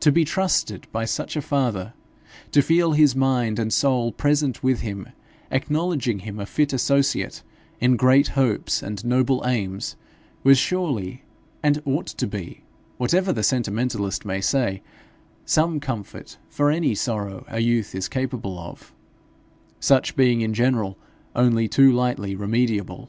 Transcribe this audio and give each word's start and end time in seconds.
To 0.00 0.10
be 0.10 0.24
trusted 0.24 0.88
by 0.90 1.04
such 1.04 1.36
a 1.36 1.40
father, 1.40 1.94
to 2.50 2.60
feel 2.60 2.90
his 2.90 3.14
mind 3.14 3.60
and 3.60 3.72
soul 3.72 4.10
present 4.10 4.64
with 4.64 4.80
him, 4.80 5.10
acknowledging 5.52 6.18
him 6.26 6.40
a 6.40 6.44
fit 6.44 6.72
associate 6.72 7.44
in 7.78 7.94
great 7.94 8.30
hopes 8.30 8.82
and 8.82 9.04
noble 9.04 9.44
aims, 9.46 9.94
was 10.42 10.58
surely 10.58 11.22
and 11.62 11.80
ought 11.84 12.08
to 12.08 12.26
be, 12.26 12.64
whatever 12.96 13.32
the 13.32 13.44
sentimentalist 13.44 14.24
may 14.24 14.40
say, 14.40 14.82
some 15.44 15.78
comfort 15.78 16.36
for 16.48 16.68
any 16.72 16.96
sorrow 16.96 17.44
a 17.46 17.60
youth 17.60 17.94
is 17.94 18.08
capable 18.08 18.58
of, 18.58 18.92
such 19.78 20.16
being 20.16 20.40
in 20.40 20.52
general 20.52 20.98
only 21.36 21.68
too 21.68 21.92
lightly 21.92 22.34
remediable. 22.34 23.08